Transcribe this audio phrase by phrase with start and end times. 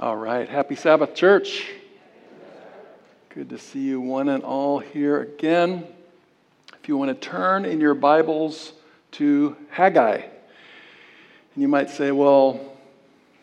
[0.00, 0.48] All right.
[0.48, 1.70] Happy Sabbath, church.
[3.28, 5.86] Good to see you one and all here again.
[6.82, 8.72] If you want to turn in your Bibles
[9.12, 12.58] to Haggai, and you might say, well,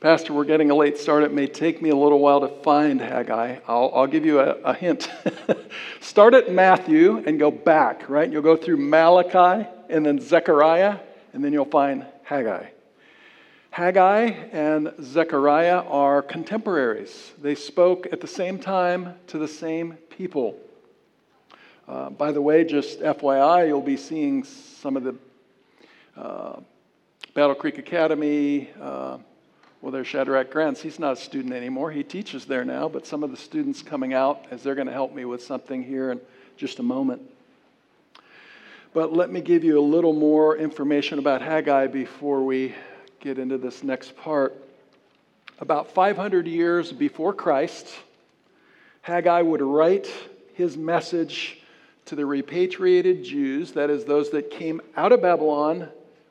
[0.01, 1.23] Pastor, we're getting a late start.
[1.23, 3.59] It may take me a little while to find Haggai.
[3.65, 5.09] I'll, I'll give you a, a hint.
[6.01, 8.29] start at Matthew and go back, right?
[8.29, 10.97] You'll go through Malachi and then Zechariah,
[11.31, 12.65] and then you'll find Haggai.
[13.71, 17.31] Haggai and Zechariah are contemporaries.
[17.41, 20.59] They spoke at the same time to the same people.
[21.87, 25.15] Uh, by the way, just FYI, you'll be seeing some of the
[26.17, 26.59] uh,
[27.33, 28.69] Battle Creek Academy.
[28.79, 29.19] Uh,
[29.81, 30.81] well, there's Shadrach Grants.
[30.81, 31.91] He's not a student anymore.
[31.91, 34.93] He teaches there now, but some of the students coming out as they're going to
[34.93, 36.19] help me with something here in
[36.57, 37.21] just a moment.
[38.93, 42.75] But let me give you a little more information about Haggai before we
[43.21, 44.55] get into this next part.
[45.59, 47.87] About 500 years before Christ,
[49.03, 50.11] Haggai would write
[50.55, 51.59] his message
[52.05, 55.87] to the repatriated Jews, that is, those that came out of Babylon,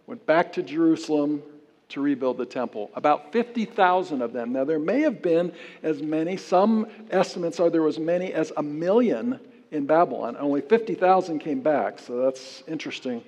[0.08, 1.42] went back to Jerusalem
[1.91, 2.91] to rebuild the temple.
[2.94, 4.52] About 50,000 of them.
[4.52, 5.52] Now, there may have been
[5.84, 9.38] as many, some estimates are there was many as a million
[9.70, 10.36] in Babylon.
[10.41, 13.22] Only 50,000 came back, so that's interesting.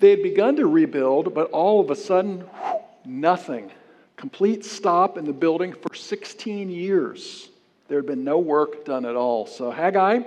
[0.00, 2.44] They had begun to rebuild, but all of a sudden,
[3.04, 3.70] nothing.
[4.16, 7.48] Complete stop in the building for 16 years.
[7.88, 9.46] There had been no work done at all.
[9.46, 10.20] So Haggai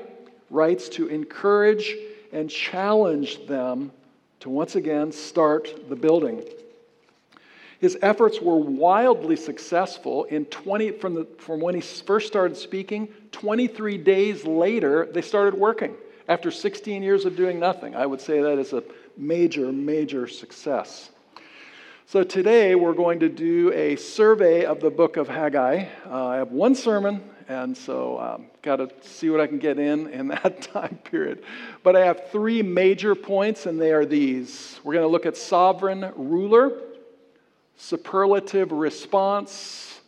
[0.49, 1.95] writes to encourage
[2.31, 3.91] and challenge them
[4.41, 6.43] to once again start the building.
[7.79, 10.23] His efforts were wildly successful.
[10.25, 15.59] In 20, from, the, from when he first started speaking, 23 days later, they started
[15.59, 15.95] working
[16.27, 17.95] after 16 years of doing nothing.
[17.95, 18.83] I would say that is a
[19.17, 21.09] major, major success.
[22.05, 25.85] So today we're going to do a survey of the book of Haggai.
[26.05, 29.77] Uh, I have one sermon, and so um, got to see what I can get
[29.79, 31.43] in in that time period.
[31.83, 34.79] But I have three major points, and they are these.
[34.83, 36.79] We're going to look at sovereign ruler,
[37.75, 39.99] superlative response,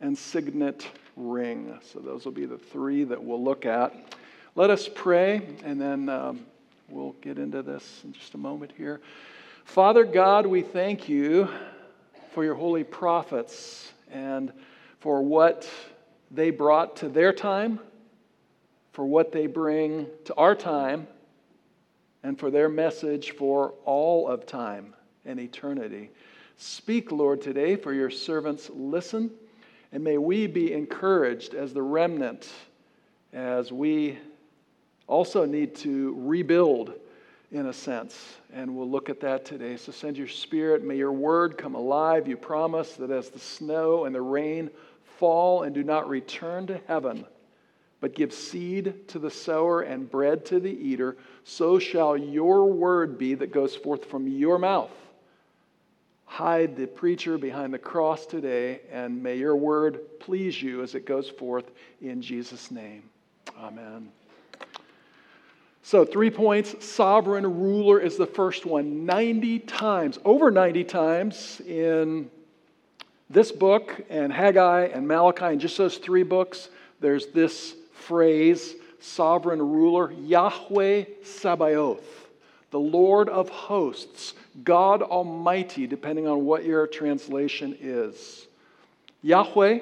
[0.00, 1.78] and signet ring.
[1.92, 4.16] So those will be the three that we'll look at.
[4.56, 6.46] Let us pray, and then um,
[6.88, 9.00] we'll get into this in just a moment here.
[9.64, 11.48] Father God, we thank you
[12.32, 14.52] for your holy prophets and
[15.00, 15.68] for what
[16.30, 17.80] they brought to their time,
[18.92, 21.06] for what they bring to our time,
[22.22, 26.10] and for their message for all of time and eternity.
[26.56, 29.30] Speak, Lord, today, for your servants listen,
[29.92, 32.50] and may we be encouraged as the remnant
[33.32, 34.18] as we
[35.06, 36.94] also need to rebuild
[37.52, 38.36] in a sense.
[38.52, 39.76] And we'll look at that today.
[39.76, 40.84] So send your spirit.
[40.84, 42.26] May your word come alive.
[42.26, 44.70] You promise that as the snow and the rain
[45.18, 47.24] fall and do not return to heaven,
[48.00, 53.16] but give seed to the sower and bread to the eater, so shall your word
[53.16, 54.90] be that goes forth from your mouth.
[56.24, 61.06] Hide the preacher behind the cross today, and may your word please you as it
[61.06, 61.70] goes forth
[62.00, 63.04] in Jesus' name.
[63.56, 64.10] Amen.
[65.86, 66.82] So, three points.
[66.82, 69.04] Sovereign ruler is the first one.
[69.04, 72.30] 90 times, over 90 times in
[73.28, 79.60] this book and Haggai and Malachi, and just those three books, there's this phrase sovereign
[79.60, 82.30] ruler, Yahweh Sabaoth,
[82.70, 84.32] the Lord of hosts,
[84.64, 88.46] God Almighty, depending on what your translation is.
[89.20, 89.80] Yahweh,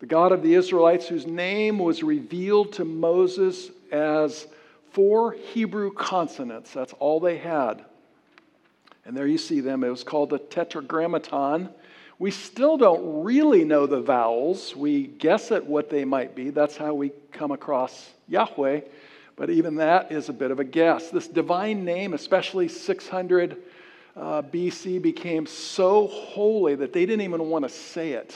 [0.00, 4.48] the God of the Israelites, whose name was revealed to Moses as
[4.94, 6.72] four Hebrew consonants.
[6.72, 7.84] That's all they had.
[9.04, 9.84] And there you see them.
[9.84, 11.68] It was called the Tetragrammaton.
[12.18, 14.74] We still don't really know the vowels.
[14.74, 16.50] We guess at what they might be.
[16.50, 18.82] That's how we come across Yahweh.
[19.36, 21.10] But even that is a bit of a guess.
[21.10, 23.56] This divine name, especially 600
[24.16, 28.34] uh, BC, became so holy that they didn't even want to say it.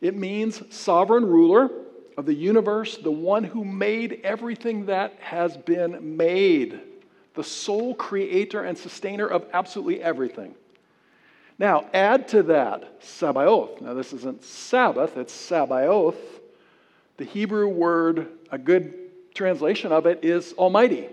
[0.00, 1.68] It means sovereign ruler
[2.16, 6.80] of the universe, the one who made everything that has been made,
[7.34, 10.54] the sole creator and sustainer of absolutely everything.
[11.58, 13.80] Now, add to that Sabaoth.
[13.80, 16.16] Now, this isn't Sabbath, it's Sabaoth.
[17.16, 18.94] The Hebrew word, a good
[19.34, 21.08] translation of it, is Almighty.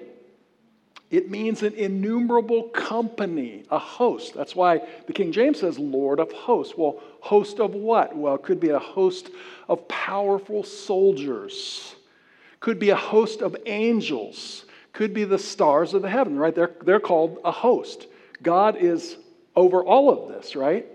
[1.14, 4.34] It means an innumerable company, a host.
[4.34, 6.74] That's why the King James says Lord of hosts.
[6.76, 8.18] Well, host of what?
[8.18, 9.30] Well, it could be a host
[9.70, 11.94] of powerful soldiers,
[12.60, 16.56] could be a host of angels, could be the stars of the heaven, right?
[16.56, 18.08] They're, they're called a host.
[18.42, 19.18] God is
[19.56, 20.88] over all of this, right?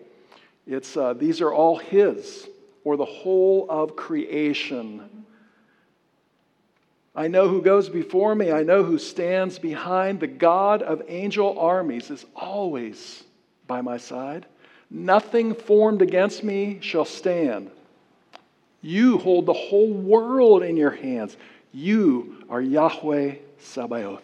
[0.66, 2.48] It's, uh, these are all His,
[2.82, 5.17] or the whole of creation.
[7.18, 8.52] I know who goes before me.
[8.52, 10.20] I know who stands behind.
[10.20, 13.24] The God of angel armies is always
[13.66, 14.46] by my side.
[14.88, 17.72] Nothing formed against me shall stand.
[18.82, 21.36] You hold the whole world in your hands.
[21.72, 24.22] You are Yahweh Sabaoth.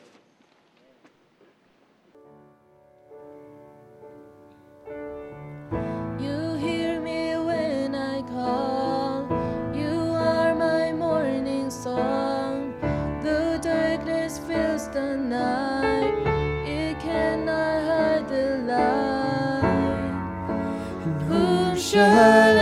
[21.94, 22.53] Shall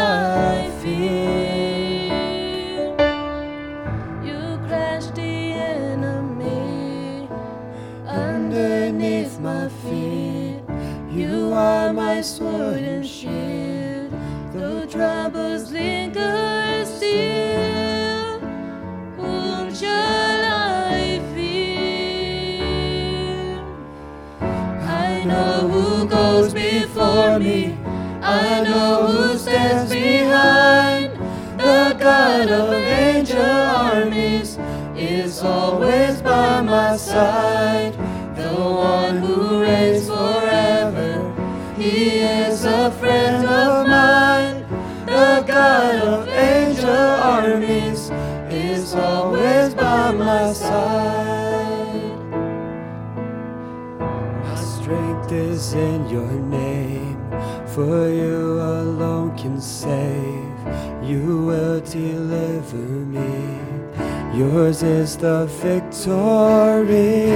[28.32, 31.12] I know who stands behind.
[31.58, 34.58] The God of angel armies
[34.96, 37.92] is always by my side.
[38.34, 41.12] The one who reigns forever.
[41.76, 44.64] He is a friend of mine.
[45.04, 48.10] The God of angel armies
[48.48, 52.16] is always by my side.
[54.46, 56.71] My strength is in your name
[57.74, 60.58] for you alone can save.
[61.02, 63.58] You will deliver me.
[64.34, 67.30] Yours is the victory.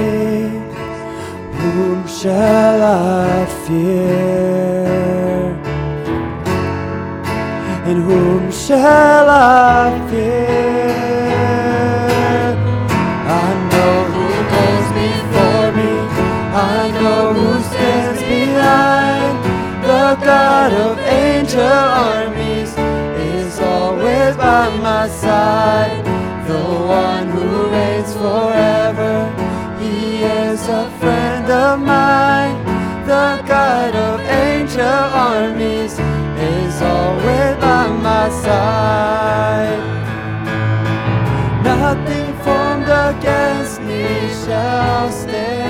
[1.59, 4.87] Whom shall I fear?
[7.88, 11.36] And whom shall I fear?
[21.68, 22.72] Armies
[23.18, 26.04] is always by my side.
[26.46, 26.62] The
[27.02, 29.14] one who reigns forever.
[29.80, 32.56] He is a friend of mine.
[33.06, 35.94] The God of angel armies
[36.38, 39.82] is always by my side.
[41.62, 44.04] Nothing formed against me
[44.44, 45.66] shall stand.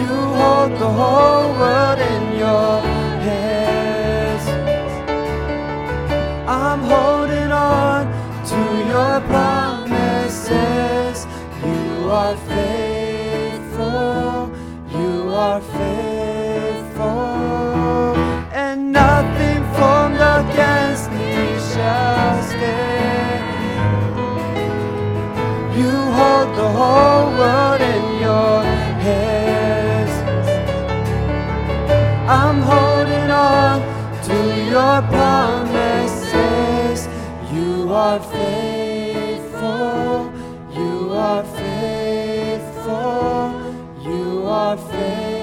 [0.00, 2.85] You hold the whole world in your
[26.56, 28.62] the whole world in your
[29.04, 30.10] hands.
[32.26, 33.82] I'm holding on
[34.28, 34.36] to
[34.74, 37.08] your promises.
[37.52, 40.32] You are faithful.
[40.80, 43.52] You are faithful.
[44.02, 45.35] You are faithful.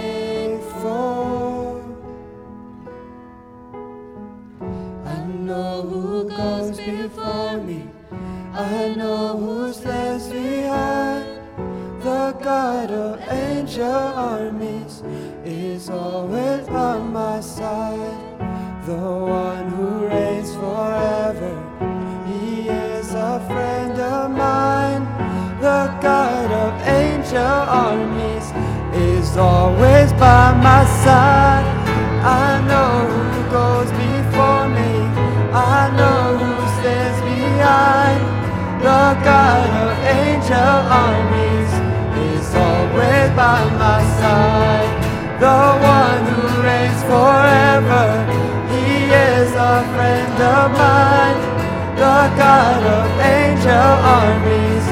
[52.44, 54.86] God of angel armies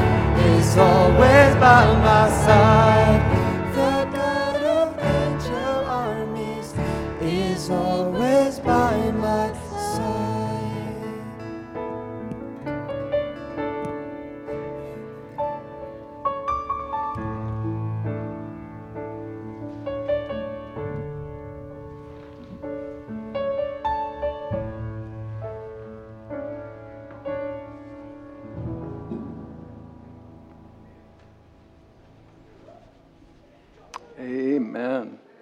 [0.52, 2.91] is always by my side.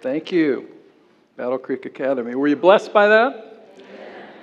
[0.00, 0.66] Thank you.
[1.36, 2.34] Battle Creek Academy.
[2.34, 3.76] Were you blessed by that?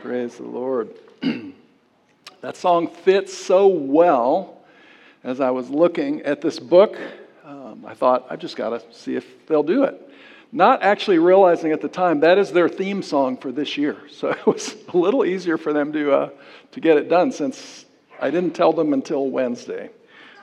[0.03, 0.93] Praise the Lord.
[2.41, 4.59] that song fits so well
[5.23, 6.95] as I was looking at this book.
[7.43, 9.99] Um, I thought, I've just got to see if they'll do it.
[10.51, 13.97] Not actually realizing at the time that is their theme song for this year.
[14.11, 16.29] So it was a little easier for them to, uh,
[16.73, 17.85] to get it done since
[18.21, 19.89] I didn't tell them until Wednesday,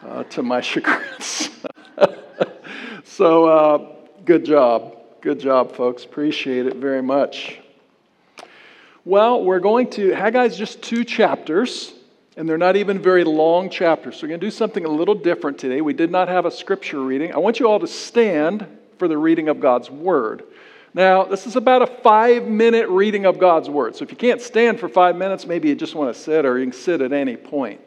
[0.04, 1.06] uh, to my chagrin.
[3.04, 3.92] so uh,
[4.24, 5.02] good job.
[5.24, 6.04] Good job, folks.
[6.04, 7.58] Appreciate it very much.
[9.06, 11.94] Well, we're going to, Haggai's just two chapters,
[12.36, 14.16] and they're not even very long chapters.
[14.16, 15.80] So we're going to do something a little different today.
[15.80, 17.32] We did not have a scripture reading.
[17.32, 18.66] I want you all to stand
[18.98, 20.44] for the reading of God's Word.
[20.92, 23.96] Now, this is about a five minute reading of God's Word.
[23.96, 26.58] So if you can't stand for five minutes, maybe you just want to sit, or
[26.58, 27.80] you can sit at any point.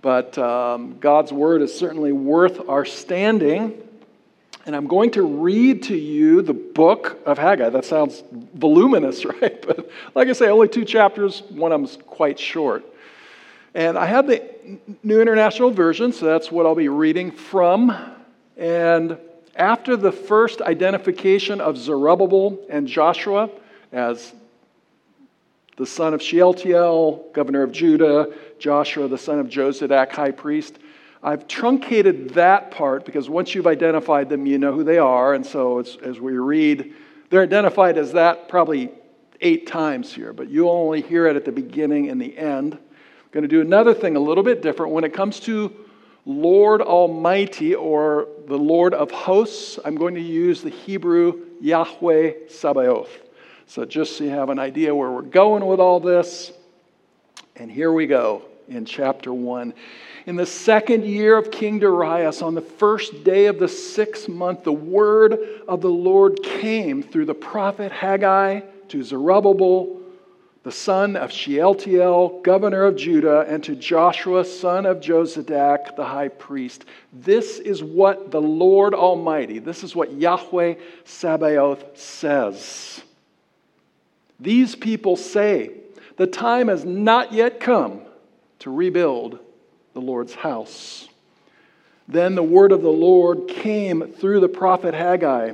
[0.00, 3.82] But um, God's Word is certainly worth our standing.
[4.70, 7.70] And I'm going to read to you the book of Haggai.
[7.70, 8.22] That sounds
[8.54, 9.60] voluminous, right?
[9.66, 12.84] But like I say, only two chapters, one of them's quite short.
[13.74, 14.48] And I have the
[15.02, 18.14] New International Version, so that's what I'll be reading from.
[18.56, 19.18] And
[19.56, 23.50] after the first identification of Zerubbabel and Joshua
[23.90, 24.32] as
[25.76, 30.78] the son of Shealtiel, governor of Judah, Joshua, the son of Jozadak, high priest,
[31.22, 35.34] I've truncated that part because once you've identified them, you know who they are.
[35.34, 36.94] And so as, we read,
[37.28, 38.90] they're identified as that probably
[39.42, 42.74] eight times here, but you only hear it at the beginning and the end.
[42.74, 44.92] I'm going to do another thing a little bit different.
[44.92, 45.74] When it comes to
[46.24, 53.10] Lord Almighty or the Lord of hosts, I'm going to use the Hebrew Yahweh Sabaoth.
[53.66, 56.52] So just so you have an idea where we're going with all this.
[57.56, 59.74] And here we go in chapter 1.
[60.26, 64.64] In the second year of King Darius, on the first day of the sixth month,
[64.64, 69.98] the word of the Lord came through the prophet Haggai to Zerubbabel,
[70.62, 76.28] the son of Shealtiel, governor of Judah, and to Joshua, son of Jozadak, the high
[76.28, 76.84] priest.
[77.14, 80.74] This is what the Lord Almighty, this is what Yahweh
[81.04, 83.00] Sabaoth says.
[84.38, 85.70] These people say,
[86.16, 88.02] The time has not yet come
[88.58, 89.38] to rebuild
[89.94, 91.08] the Lord's house.
[92.08, 95.52] Then the word of the Lord came through the prophet Haggai.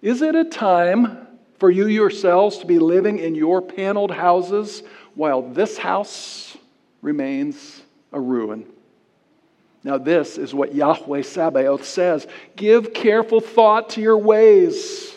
[0.00, 1.26] Is it a time
[1.58, 4.82] for you yourselves to be living in your paneled houses
[5.14, 6.56] while this house
[7.02, 7.82] remains
[8.12, 8.64] a ruin?
[9.84, 15.14] Now, this is what Yahweh Sabaoth says Give careful thought to your ways.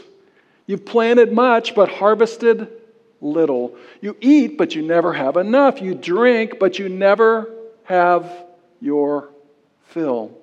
[0.65, 2.69] You've planted much, but harvested
[3.19, 3.75] little.
[4.01, 5.81] You eat, but you never have enough.
[5.81, 7.49] You drink, but you never
[7.85, 8.31] have
[8.79, 9.29] your
[9.87, 10.37] fill.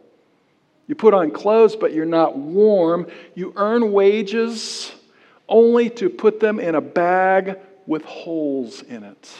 [0.87, 3.07] You put on clothes, but you're not warm.
[3.35, 4.93] You earn wages
[5.49, 9.31] only to put them in a bag with holes in it.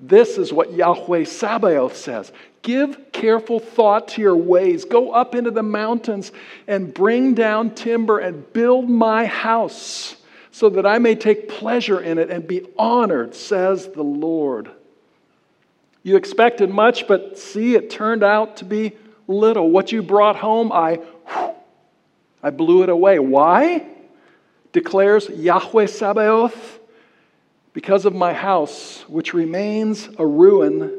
[0.00, 2.32] This is what Yahweh Sabaoth says.
[2.62, 4.84] Give careful thought to your ways.
[4.84, 6.32] Go up into the mountains
[6.66, 10.16] and bring down timber and build my house
[10.50, 14.70] so that I may take pleasure in it and be honored, says the Lord.
[16.02, 18.92] You expected much, but see, it turned out to be
[19.28, 19.70] little.
[19.70, 21.00] What you brought home, I,
[22.42, 23.18] I blew it away.
[23.18, 23.86] Why?
[24.72, 26.80] Declares Yahweh Sabaoth.
[27.72, 30.92] Because of my house, which remains a ruin,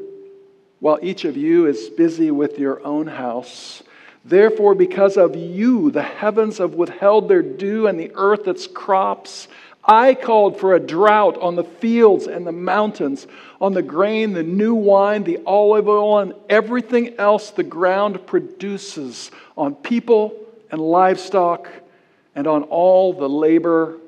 [0.80, 3.84] while each of you is busy with your own house.
[4.26, 9.48] Therefore, because of you, the heavens have withheld their dew and the earth its crops.
[9.86, 13.28] I called for a drought on the fields and the mountains,
[13.60, 19.30] on the grain, the new wine, the olive oil, and everything else the ground produces,
[19.58, 20.36] on people
[20.72, 21.68] and livestock,
[22.34, 24.00] and on all the labor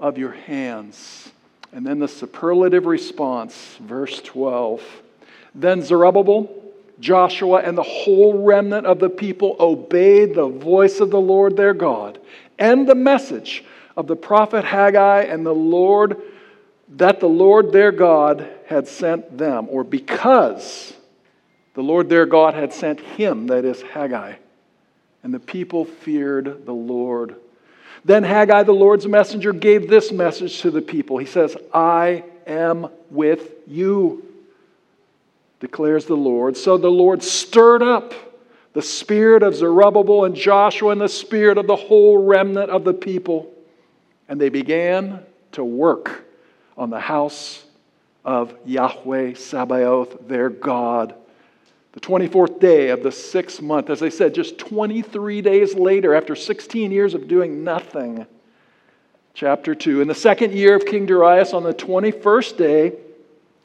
[0.00, 1.30] of your hands.
[1.72, 4.82] And then the superlative response, verse 12.
[5.54, 6.50] Then Zerubbabel,
[6.98, 11.74] Joshua, and the whole remnant of the people obeyed the voice of the Lord their
[11.74, 12.18] God
[12.58, 13.64] and the message
[13.96, 16.20] of the prophet Haggai and the Lord
[16.96, 20.92] that the Lord their God had sent them, or because
[21.74, 24.34] the Lord their God had sent him, that is Haggai.
[25.22, 27.36] And the people feared the Lord.
[28.04, 31.16] Then Haggai, the Lord's messenger, gave this message to the people.
[31.16, 34.22] He says, I am with you,
[35.60, 36.56] declares the Lord.
[36.56, 38.12] So the Lord stirred up
[38.74, 42.92] the spirit of Zerubbabel and Joshua and the spirit of the whole remnant of the
[42.92, 43.53] people
[44.28, 46.24] and they began to work
[46.76, 47.64] on the house
[48.24, 51.14] of Yahweh Sabaoth, their God.
[51.92, 56.34] The 24th day of the sixth month, as I said, just 23 days later, after
[56.34, 58.26] 16 years of doing nothing,
[59.34, 60.00] chapter 2.
[60.00, 62.92] In the second year of King Darius, on the 21st day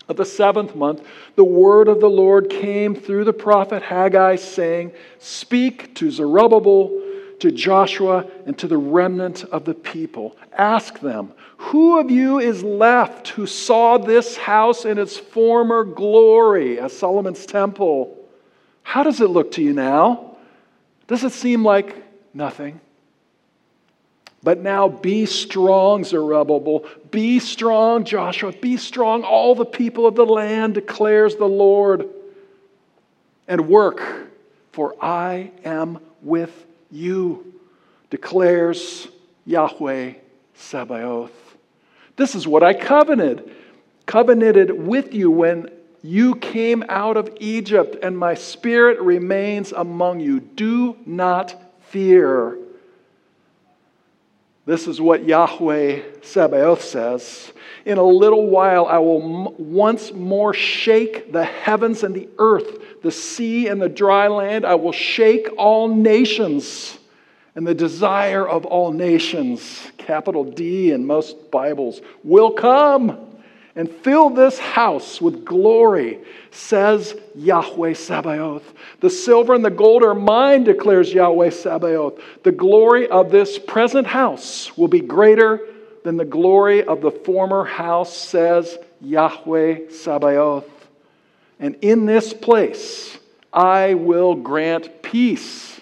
[0.07, 4.91] of the seventh month, the word of the Lord came through the prophet Haggai, saying,
[5.19, 7.01] Speak to Zerubbabel,
[7.39, 10.35] to Joshua, and to the remnant of the people.
[10.53, 16.79] Ask them, Who of you is left who saw this house in its former glory
[16.79, 18.17] as Solomon's temple?
[18.83, 20.37] How does it look to you now?
[21.07, 22.03] Does it seem like
[22.33, 22.79] nothing?
[24.41, 26.85] But now be strong, Zerubbabel.
[27.11, 28.53] Be strong, Joshua.
[28.53, 32.07] Be strong, all the people of the land, declares the Lord.
[33.47, 34.29] And work,
[34.71, 37.53] for I am with you,
[38.09, 39.07] declares
[39.45, 40.13] Yahweh
[40.55, 41.57] Sabaoth.
[42.15, 43.55] This is what I covenanted.
[44.05, 45.69] Covenanted with you when
[46.01, 50.39] you came out of Egypt, and my spirit remains among you.
[50.39, 52.57] Do not fear.
[54.69, 57.51] This is what Yahweh Sabaoth says.
[57.85, 63.09] In a little while, I will once more shake the heavens and the earth, the
[63.09, 64.67] sea and the dry land.
[64.67, 66.99] I will shake all nations
[67.55, 73.28] and the desire of all nations, capital D in most Bibles, will come
[73.79, 76.19] and fill this house with glory,
[76.51, 78.73] says Yahweh Sabaoth.
[78.99, 82.19] The silver and the gold are mine, declares Yahweh Sabaoth.
[82.43, 85.61] The glory of this present house will be greater
[86.03, 90.67] than the glory of the former house, says Yahweh Sabaoth.
[91.57, 93.17] And in this place
[93.53, 95.79] I will grant peace,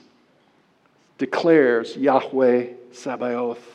[1.18, 3.74] declares Yahweh Sabaoth.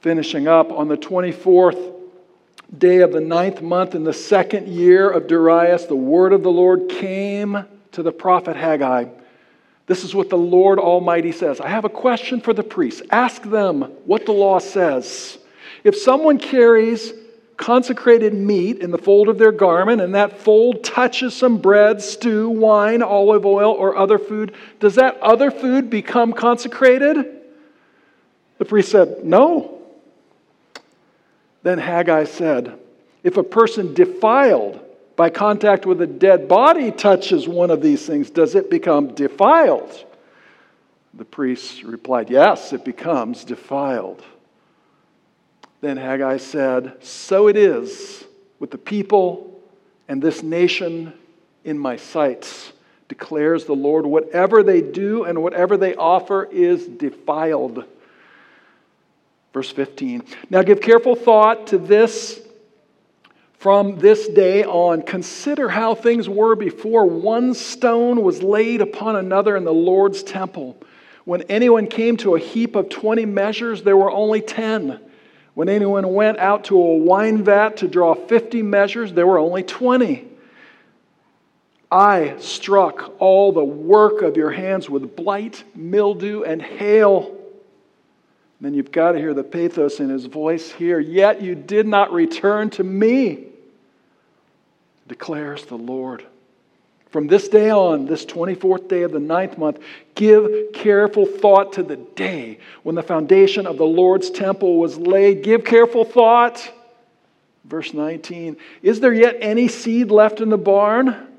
[0.00, 1.93] Finishing up on the 24th
[2.78, 6.50] day of the ninth month in the second year of Darius, the word of the
[6.50, 9.06] Lord came to the prophet Haggai.
[9.86, 13.02] This is what the Lord Almighty says I have a question for the priests.
[13.10, 15.38] Ask them what the law says.
[15.82, 17.12] If someone carries
[17.56, 22.48] consecrated meat in the fold of their garment, and that fold touches some bread, stew,
[22.50, 27.42] wine, olive oil, or other food, does that other food become consecrated?
[28.58, 29.73] The priest said, No.
[31.64, 32.78] Then Haggai said,
[33.24, 34.80] If a person defiled
[35.16, 40.04] by contact with a dead body touches one of these things, does it become defiled?
[41.14, 44.22] The priest replied, Yes, it becomes defiled.
[45.80, 48.24] Then Haggai said, So it is
[48.58, 49.50] with the people
[50.06, 51.14] and this nation
[51.64, 52.72] in my sights,
[53.08, 54.04] declares the Lord.
[54.04, 57.84] Whatever they do and whatever they offer is defiled.
[59.54, 60.24] Verse 15.
[60.50, 62.40] Now give careful thought to this
[63.60, 65.02] from this day on.
[65.02, 70.76] Consider how things were before one stone was laid upon another in the Lord's temple.
[71.24, 75.00] When anyone came to a heap of 20 measures, there were only 10.
[75.54, 79.62] When anyone went out to a wine vat to draw 50 measures, there were only
[79.62, 80.26] 20.
[81.92, 87.43] I struck all the work of your hands with blight, mildew, and hail
[88.64, 90.98] then you've got to hear the pathos in his voice here.
[90.98, 93.46] Yet you did not return to me,
[95.06, 96.24] declares the Lord.
[97.10, 99.78] From this day on, this 24th day of the ninth month,
[100.14, 105.44] give careful thought to the day when the foundation of the Lord's temple was laid.
[105.44, 106.72] Give careful thought.
[107.64, 111.33] Verse 19 Is there yet any seed left in the barn?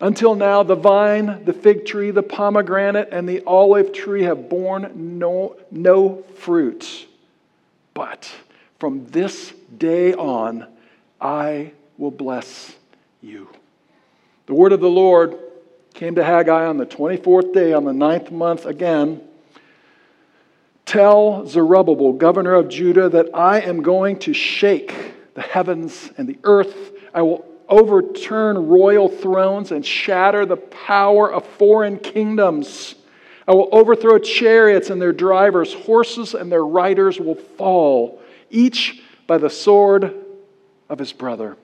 [0.00, 5.18] Until now, the vine, the fig tree, the pomegranate, and the olive tree have borne
[5.18, 7.06] no, no fruit.
[7.94, 8.32] But
[8.78, 10.66] from this day on,
[11.20, 12.76] I will bless
[13.20, 13.48] you.
[14.46, 15.36] The word of the Lord
[15.94, 19.20] came to Haggai on the 24th day, on the ninth month again.
[20.86, 24.94] Tell Zerubbabel, governor of Judah, that I am going to shake
[25.34, 26.92] the heavens and the earth.
[27.12, 32.94] I will overturn royal thrones and shatter the power of foreign kingdoms.
[33.46, 39.38] I will overthrow chariots and their drivers, horses and their riders will fall, each by
[39.38, 40.14] the sword
[40.88, 41.56] of his brother.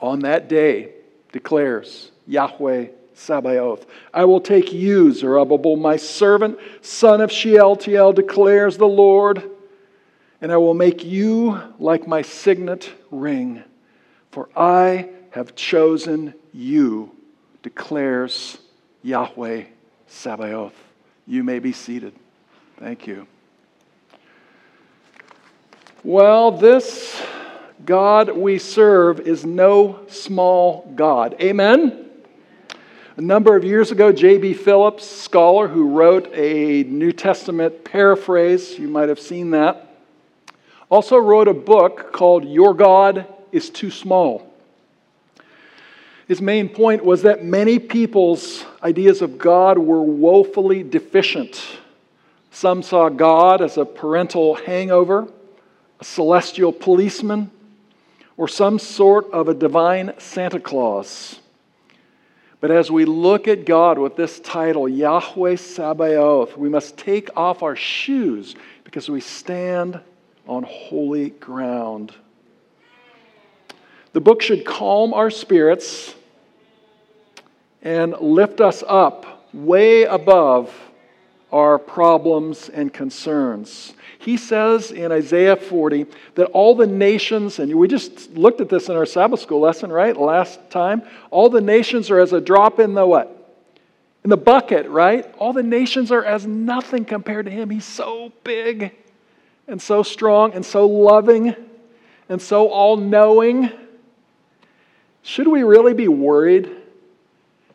[0.00, 0.92] On that day,
[1.32, 8.86] declares Yahweh Sabaoth, I will take you, Zerubbabel, my servant, son of Shealtiel, declares the
[8.86, 9.42] Lord,
[10.40, 13.64] and I will make you like my signet ring.
[14.36, 17.10] For I have chosen you,
[17.62, 18.58] declares
[19.02, 19.64] Yahweh
[20.08, 20.74] Sabaoth.
[21.26, 22.12] You may be seated.
[22.78, 23.26] Thank you.
[26.04, 27.18] Well, this
[27.86, 31.36] God we serve is no small God.
[31.40, 32.06] Amen?
[33.16, 34.52] A number of years ago, J.B.
[34.52, 39.96] Phillips, scholar who wrote a New Testament paraphrase, you might have seen that,
[40.90, 44.52] also wrote a book called Your God is Too Small.
[46.28, 51.78] His main point was that many people's ideas of God were woefully deficient.
[52.50, 55.28] Some saw God as a parental hangover,
[56.00, 57.50] a celestial policeman,
[58.36, 61.38] or some sort of a divine Santa Claus.
[62.60, 67.62] But as we look at God with this title, Yahweh Sabaoth, we must take off
[67.62, 70.00] our shoes because we stand
[70.48, 72.12] on holy ground.
[74.16, 76.14] The book should calm our spirits
[77.82, 80.74] and lift us up way above
[81.52, 83.92] our problems and concerns.
[84.18, 88.88] He says in Isaiah 40 that all the nations, and we just looked at this
[88.88, 90.16] in our Sabbath school lesson, right?
[90.16, 91.02] Last time.
[91.30, 93.58] All the nations are as a drop in the what?
[94.24, 95.30] In the bucket, right?
[95.36, 97.68] All the nations are as nothing compared to him.
[97.68, 98.92] He's so big
[99.68, 101.54] and so strong and so loving
[102.30, 103.70] and so all knowing.
[105.26, 106.70] Should we really be worried?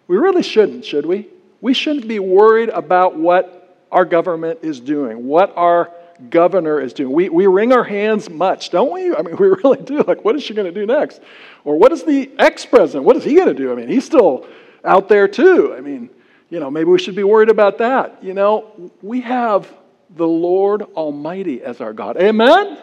[0.08, 1.28] We really shouldn't, should we?
[1.60, 5.92] We shouldn't be worried about what our government is doing, what our
[6.30, 7.12] governor is doing.
[7.12, 9.14] We, we wring our hands much, don't we?
[9.14, 10.02] I mean, we really do.
[10.02, 11.20] Like, what is she going to do next?
[11.66, 13.04] Or what is the ex president?
[13.04, 13.70] What is he going to do?
[13.74, 14.48] I mean, he's still
[14.86, 15.76] out there too.
[15.78, 16.10] I mean,
[16.50, 18.24] you know, maybe we should be worried about that.
[18.24, 19.70] You know, we have
[20.10, 22.16] the Lord Almighty as our God.
[22.16, 22.78] Amen?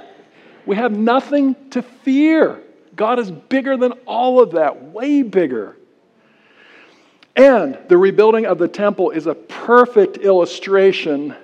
[0.66, 2.62] We have nothing to fear.
[2.98, 5.76] God is bigger than all of that, way bigger.
[7.36, 11.36] And the rebuilding of the temple is a perfect illustration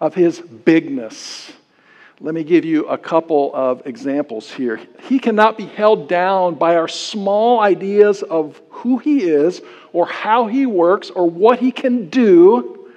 [0.00, 1.52] of his bigness.
[2.18, 4.80] Let me give you a couple of examples here.
[5.02, 9.60] He cannot be held down by our small ideas of who he is
[9.92, 12.90] or how he works or what he can do.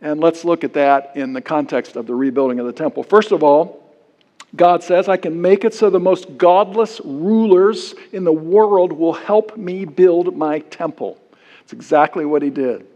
[0.00, 3.04] And let's look at that in the context of the rebuilding of the temple.
[3.04, 3.87] First of all,
[4.56, 9.12] God says, I can make it so the most godless rulers in the world will
[9.12, 11.18] help me build my temple.
[11.62, 12.86] It's exactly what he did.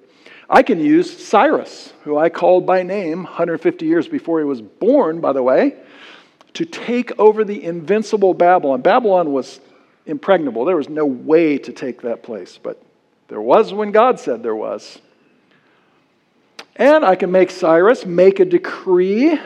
[0.48, 5.20] I can use Cyrus, who I called by name 150 years before he was born,
[5.20, 5.76] by the way,
[6.54, 8.82] to take over the invincible Babylon.
[8.82, 9.60] Babylon was
[10.06, 10.64] impregnable.
[10.64, 12.82] There was no way to take that place, but
[13.28, 14.98] there was when God said there was.
[16.76, 19.38] And I can make Cyrus make a decree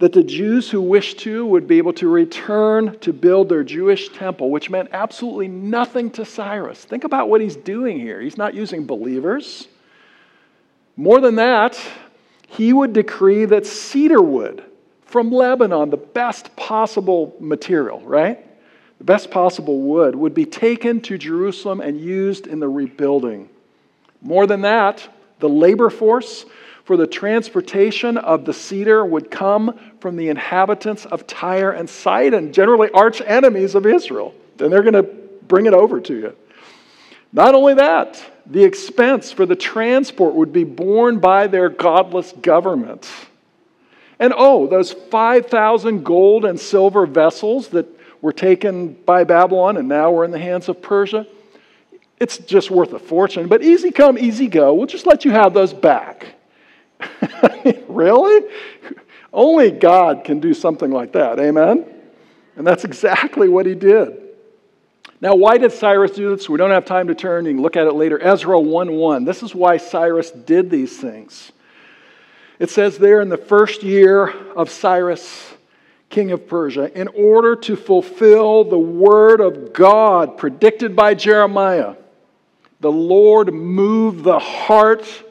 [0.00, 4.08] that the Jews who wished to would be able to return to build their Jewish
[4.08, 6.84] temple, which meant absolutely nothing to Cyrus.
[6.84, 8.20] Think about what he's doing here.
[8.20, 9.68] He's not using believers.
[10.96, 11.80] More than that,
[12.48, 14.64] he would decree that cedar wood
[15.04, 18.44] from Lebanon, the best possible material, right?
[18.98, 23.48] The best possible wood, would be taken to Jerusalem and used in the rebuilding.
[24.20, 26.46] More than that, the labor force
[26.84, 32.52] for the transportation of the cedar would come from the inhabitants of Tyre and Sidon,
[32.52, 34.34] generally arch enemies of Israel.
[34.60, 36.36] And they're going to bring it over to you.
[37.32, 43.10] Not only that, the expense for the transport would be borne by their godless government.
[44.18, 47.86] And oh, those 5,000 gold and silver vessels that
[48.20, 51.26] were taken by Babylon and now were in the hands of Persia,
[52.20, 53.48] it's just worth a fortune.
[53.48, 54.72] But easy come, easy go.
[54.74, 56.33] We'll just let you have those back.
[57.88, 58.48] really?
[59.32, 61.38] Only God can do something like that.
[61.38, 61.84] Amen?
[62.56, 64.20] And that's exactly what he did.
[65.20, 66.48] Now, why did Cyrus do this?
[66.48, 67.46] We don't have time to turn.
[67.46, 68.20] You can look at it later.
[68.22, 69.24] Ezra 1 1.
[69.24, 71.50] This is why Cyrus did these things.
[72.58, 75.54] It says there in the first year of Cyrus,
[76.10, 81.96] king of Persia, in order to fulfill the word of God predicted by Jeremiah,
[82.80, 85.23] the Lord moved the heart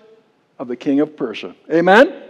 [0.64, 1.54] of the king of Persia.
[1.70, 2.24] Amen?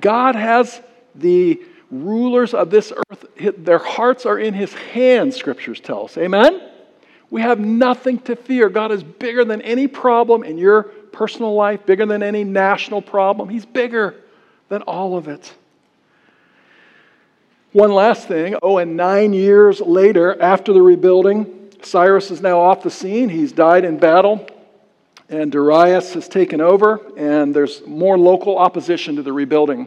[0.00, 0.80] God has
[1.14, 3.26] the rulers of this earth,
[3.58, 6.16] their hearts are in his hands, scriptures tell us.
[6.16, 6.62] Amen?
[7.30, 8.70] We have nothing to fear.
[8.70, 13.50] God is bigger than any problem in your personal life, bigger than any national problem.
[13.50, 14.16] He's bigger
[14.70, 15.52] than all of it.
[17.72, 22.82] One last thing oh, and nine years later, after the rebuilding, Cyrus is now off
[22.82, 23.28] the scene.
[23.28, 24.48] He's died in battle
[25.28, 29.86] and Darius has taken over, and there's more local opposition to the rebuilding.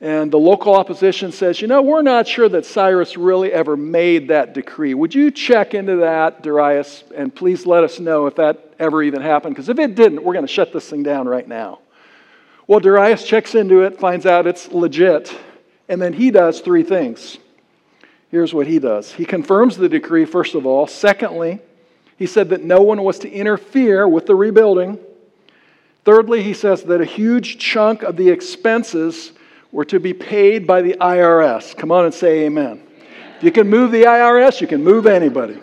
[0.00, 4.28] And the local opposition says, you know, we're not sure that Cyrus really ever made
[4.28, 4.94] that decree.
[4.94, 9.20] Would you check into that, Darius, and please let us know if that ever even
[9.20, 9.54] happened?
[9.54, 11.80] Because if it didn't, we're going to shut this thing down right now.
[12.66, 15.36] Well, Darius checks into it, finds out it's legit,
[15.88, 17.36] and then he does three things.
[18.30, 20.86] Here's what he does he confirms the decree, first of all.
[20.86, 21.58] Secondly,
[22.20, 24.98] He said that no one was to interfere with the rebuilding.
[26.04, 29.32] Thirdly, he says that a huge chunk of the expenses
[29.72, 31.74] were to be paid by the IRS.
[31.74, 32.82] Come on and say amen.
[33.38, 35.62] If you can move the IRS, you can move anybody.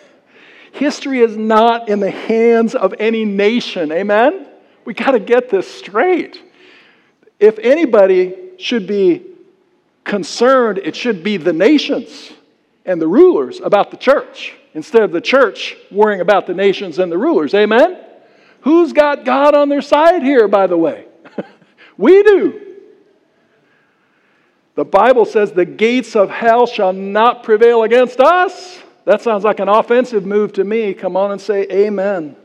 [0.72, 3.92] History is not in the hands of any nation.
[3.92, 4.48] Amen?
[4.86, 6.42] We got to get this straight.
[7.38, 9.26] If anybody should be
[10.04, 12.32] concerned, it should be the nations
[12.86, 17.10] and the rulers about the church instead of the church worrying about the nations and
[17.10, 17.54] the rulers.
[17.54, 17.98] Amen?
[18.62, 21.06] Who's got God on their side here, by the way?
[21.96, 22.76] we do.
[24.74, 28.80] The Bible says the gates of hell shall not prevail against us.
[29.04, 30.94] That sounds like an offensive move to me.
[30.94, 32.36] Come on and say amen.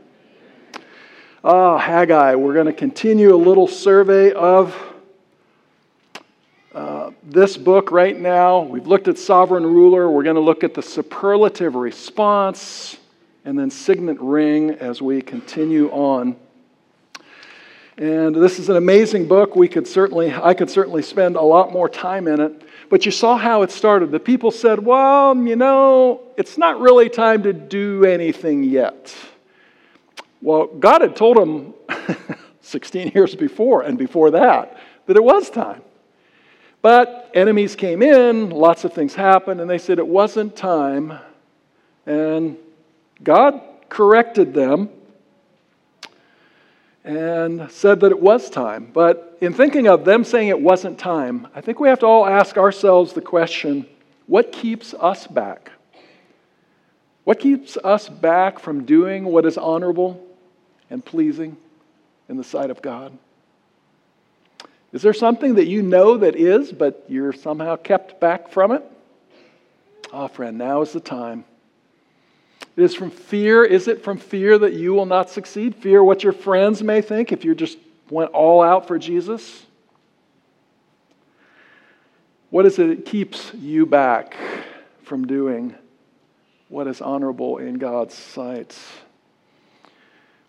[1.44, 4.76] Ah, oh, Haggai, we're going to continue a little survey of
[7.22, 8.60] this book right now.
[8.60, 10.10] We've looked at sovereign ruler.
[10.10, 12.96] We're going to look at the superlative response
[13.44, 16.36] and then signet ring as we continue on.
[17.96, 19.56] And this is an amazing book.
[19.56, 22.62] We could certainly, I could certainly spend a lot more time in it.
[22.90, 24.10] But you saw how it started.
[24.10, 29.14] The people said, well, you know, it's not really time to do anything yet.
[30.40, 31.74] Well, God had told them
[32.60, 35.82] 16 years before and before that that it was time.
[36.80, 41.18] But enemies came in, lots of things happened, and they said it wasn't time.
[42.06, 42.56] And
[43.22, 44.90] God corrected them
[47.04, 48.90] and said that it was time.
[48.92, 52.26] But in thinking of them saying it wasn't time, I think we have to all
[52.26, 53.86] ask ourselves the question
[54.26, 55.72] what keeps us back?
[57.24, 60.24] What keeps us back from doing what is honorable
[60.90, 61.56] and pleasing
[62.28, 63.16] in the sight of God?
[64.92, 68.82] Is there something that you know that is, but you're somehow kept back from it?
[70.12, 71.44] Oh, friend, now is the time.
[72.76, 73.64] It is from fear.
[73.64, 75.74] Is it from fear that you will not succeed?
[75.74, 77.76] Fear what your friends may think if you just
[78.08, 79.66] went all out for Jesus?
[82.50, 84.36] What is it that keeps you back
[85.02, 85.74] from doing
[86.68, 88.78] what is honorable in God's sight?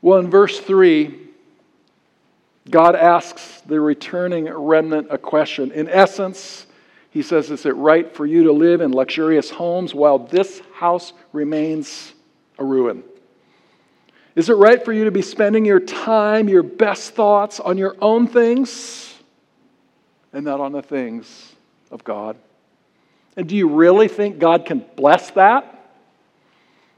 [0.01, 1.28] Well, in verse 3,
[2.69, 5.71] God asks the returning remnant a question.
[5.71, 6.67] In essence,
[7.09, 11.13] he says, Is it right for you to live in luxurious homes while this house
[11.33, 12.13] remains
[12.57, 13.03] a ruin?
[14.35, 17.95] Is it right for you to be spending your time, your best thoughts on your
[18.01, 19.13] own things
[20.31, 21.53] and not on the things
[21.91, 22.37] of God?
[23.35, 25.75] And do you really think God can bless that?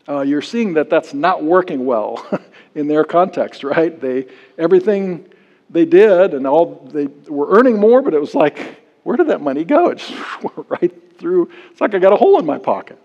[0.07, 2.25] Uh, you're seeing that that's not working well
[2.75, 3.99] in their context, right?
[3.99, 5.31] They everything
[5.71, 9.41] they did and all they were earning more, but it was like, where did that
[9.41, 9.89] money go?
[9.89, 11.49] It just went right through.
[11.71, 12.99] It's like I got a hole in my pocket.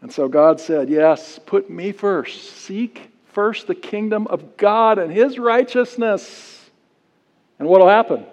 [0.00, 2.52] And so God said, Yes, put me first.
[2.52, 6.70] Seek first the kingdom of God and his righteousness.
[7.58, 8.24] And what will happen?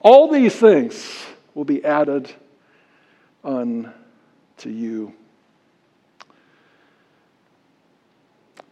[0.00, 2.32] All these things will be added
[3.44, 3.92] unto
[4.64, 5.14] you.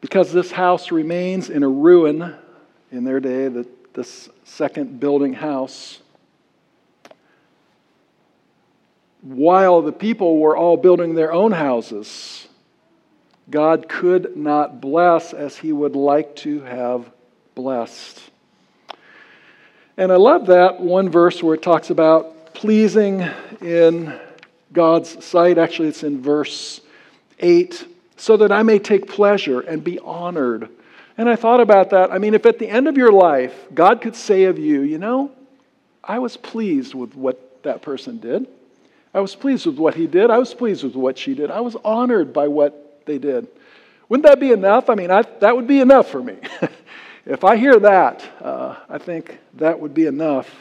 [0.00, 2.34] Because this house remains in a ruin
[2.90, 5.98] in their day, that this second building house,
[9.20, 12.48] while the people were all building their own houses,
[13.50, 17.10] God could not bless as he would like to have
[17.54, 18.20] blessed.
[19.96, 23.28] And I love that one verse where it talks about pleasing
[23.60, 24.18] in
[24.72, 25.58] God's sight.
[25.58, 26.80] Actually, it's in verse
[27.38, 27.86] 8
[28.20, 30.68] so that I may take pleasure and be honored.
[31.16, 32.12] And I thought about that.
[32.12, 34.98] I mean, if at the end of your life, God could say of you, you
[34.98, 35.33] know,
[36.04, 38.46] I was pleased with what that person did.
[39.14, 40.28] I was pleased with what he did.
[40.28, 41.50] I was pleased with what she did.
[41.50, 43.48] I was honored by what they did.
[44.11, 44.90] Wouldn't that be enough?
[44.90, 46.37] I mean, I, that would be enough for me.
[47.24, 50.54] if I hear that, uh, I think that would be enough.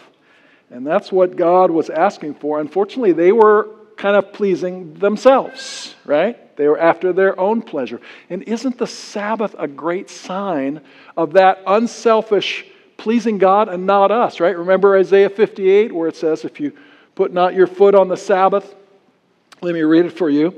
[0.69, 2.61] And that's what God was asking for.
[2.61, 6.57] Unfortunately, they were kind of pleasing themselves, right?
[6.57, 8.01] They were after their own pleasure.
[8.31, 10.81] And isn't the Sabbath a great sign
[11.15, 12.65] of that unselfish
[12.97, 14.57] pleasing God and not us, right?
[14.57, 16.73] Remember Isaiah 58 where it says, if you
[17.19, 18.73] Put not your foot on the Sabbath.
[19.61, 20.57] Let me read it for you.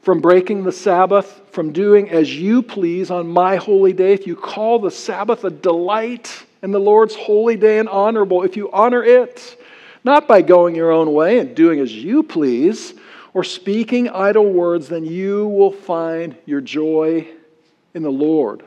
[0.00, 4.34] From breaking the Sabbath, from doing as you please on my holy day, if you
[4.34, 9.04] call the Sabbath a delight and the Lord's holy day and honorable, if you honor
[9.04, 9.60] it,
[10.04, 12.94] not by going your own way and doing as you please,
[13.34, 17.26] or speaking idle words, then you will find your joy
[17.94, 18.62] in the Lord,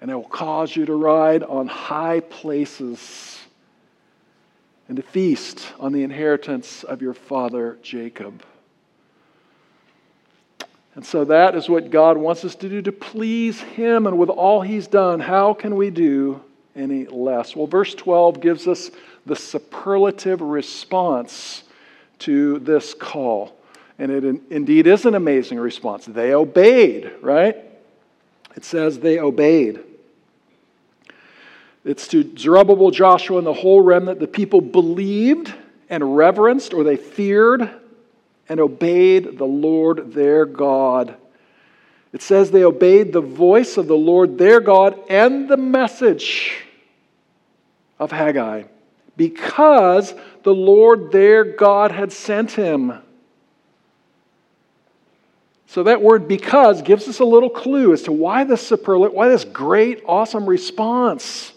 [0.00, 3.38] and it will cause you to ride on high places
[4.88, 8.42] and to feast on the inheritance of your father Jacob.
[10.94, 14.06] And so that is what God wants us to do to please Him.
[14.06, 16.40] And with all He's done, how can we do
[16.74, 17.54] any less?
[17.54, 18.90] Well, verse 12 gives us
[19.26, 21.64] the superlative response
[22.20, 23.56] to this call.
[23.98, 26.06] And it indeed is an amazing response.
[26.06, 27.56] They obeyed, right?
[28.54, 29.80] It says they obeyed.
[31.84, 34.20] It's to Zerubbabel, Joshua, and the whole remnant.
[34.20, 35.52] The people believed
[35.88, 37.70] and reverenced, or they feared
[38.48, 41.16] and obeyed the Lord their God.
[42.12, 46.64] It says they obeyed the voice of the Lord their God and the message
[47.98, 48.64] of Haggai
[49.16, 52.92] because the Lord their God had sent him.
[55.66, 59.28] So that word because gives us a little clue as to why this superlative, why
[59.28, 61.52] this great, awesome response.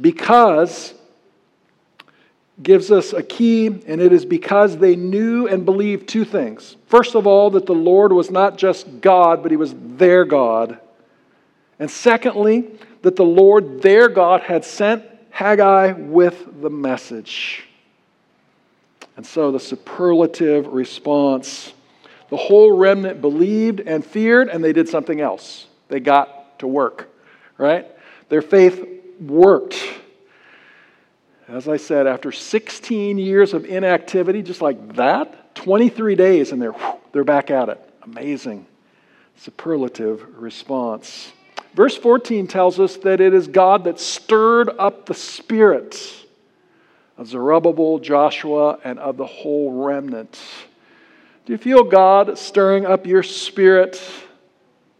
[0.00, 0.92] Because
[2.62, 6.76] gives us a key, and it is because they knew and believed two things.
[6.86, 10.78] First of all, that the Lord was not just God, but He was their God.
[11.78, 12.70] And secondly,
[13.02, 15.04] that the Lord, their God, had sent
[15.36, 17.64] Haggai with the message.
[19.18, 21.74] And so the superlative response
[22.30, 25.66] the whole remnant believed and feared, and they did something else.
[25.88, 27.10] They got to work,
[27.58, 27.86] right?
[28.30, 28.84] Their faith
[29.20, 29.76] worked.
[31.48, 36.74] As I said, after 16 years of inactivity, just like that, 23 days, and they're,
[37.12, 37.94] they're back at it.
[38.02, 38.66] Amazing.
[39.36, 41.30] Superlative response.
[41.76, 46.24] Verse 14 tells us that it is God that stirred up the spirits
[47.18, 50.40] of Zerubbabel, Joshua, and of the whole remnant.
[51.44, 54.02] Do you feel God stirring up your spirit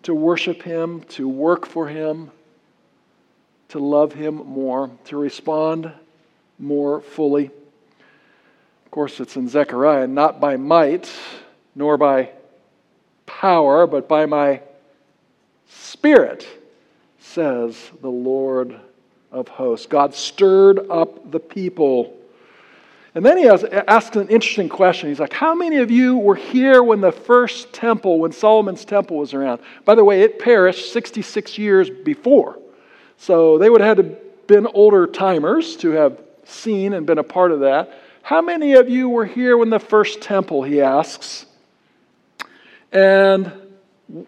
[0.02, 2.30] to worship Him, to work for Him,
[3.70, 5.90] to love Him more, to respond
[6.58, 7.46] more fully?
[8.84, 11.10] Of course, it's in Zechariah, not by might
[11.74, 12.32] nor by
[13.24, 14.60] power, but by my
[15.68, 16.46] spirit,
[17.26, 18.78] says the Lord
[19.32, 19.86] of hosts.
[19.86, 22.16] God stirred up the people
[23.16, 25.08] and then he asks an interesting question.
[25.08, 29.16] He's like, How many of you were here when the first temple, when Solomon's temple
[29.16, 29.62] was around?
[29.86, 32.58] By the way, it perished 66 years before.
[33.16, 37.24] So they would have had to been older timers to have seen and been a
[37.24, 38.00] part of that.
[38.22, 41.46] How many of you were here when the first temple, he asks?
[42.92, 43.50] And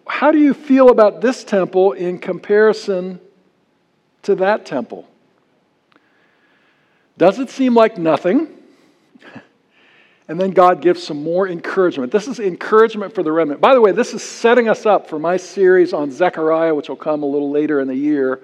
[0.07, 3.19] how do you feel about this temple in comparison
[4.23, 5.07] to that temple?
[7.17, 8.47] Does it seem like nothing?
[10.27, 12.11] And then God gives some more encouragement.
[12.11, 13.61] This is encouragement for the remnant.
[13.61, 16.97] By the way, this is setting us up for my series on Zechariah, which will
[16.97, 18.39] come a little later in the year.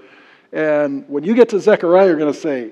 [0.51, 2.71] And when you get to Zechariah, you're going to say,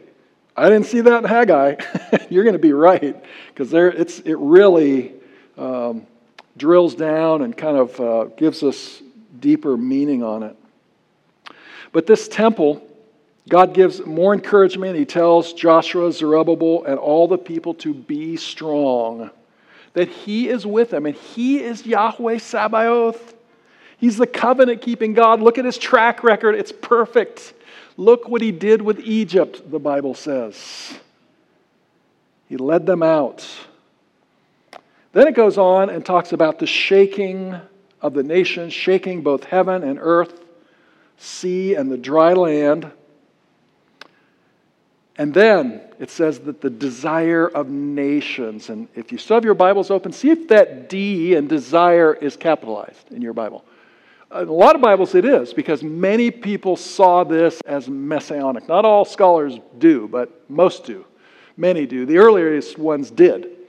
[0.58, 1.76] I didn't see that in Haggai.
[2.32, 3.24] you're going to be right,
[3.54, 3.72] because
[4.26, 5.14] it really
[5.60, 6.08] um,
[6.58, 9.02] drills down and kind of uh, gives us
[9.40, 10.56] deeper meaning on it.
[11.92, 12.86] But this temple,
[13.50, 14.98] God gives more encouragement.
[14.98, 19.30] He tells Joshua, Zerubbabel, and all the people to be strong,
[19.94, 23.36] that He is with them, and He is Yahweh Sabaoth.
[23.98, 25.40] He's the covenant keeping God.
[25.42, 27.54] Look at His track record, it's perfect.
[27.96, 30.98] Look what He did with Egypt, the Bible says.
[32.50, 33.48] He led them out.
[35.14, 37.56] Then it goes on and talks about the shaking
[38.02, 40.42] of the nations, shaking both heaven and earth,
[41.18, 42.92] sea and the dry land.
[45.16, 49.54] And then it says that the desire of nations, and if you still have your
[49.54, 53.64] Bibles open, see if that D and desire is capitalized in your Bible.
[54.32, 58.68] In a lot of Bibles it is, because many people saw this as messianic.
[58.68, 61.06] Not all scholars do, but most do.
[61.56, 62.08] Many do.
[62.08, 63.63] The earliest ones did.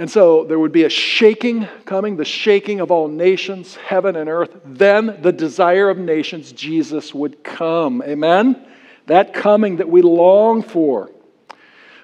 [0.00, 4.28] And so there would be a shaking coming, the shaking of all nations, heaven and
[4.28, 4.50] earth.
[4.64, 8.02] Then the desire of nations, Jesus would come.
[8.02, 8.66] Amen?
[9.10, 11.10] that coming that we long for.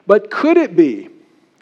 [0.08, 1.08] But could it be,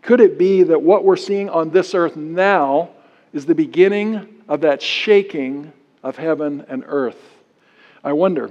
[0.01, 2.91] could it be that what we're seeing on this earth now
[3.35, 5.71] is the beginning of that shaking
[6.03, 7.21] of heaven and earth?
[8.03, 8.51] I wonder.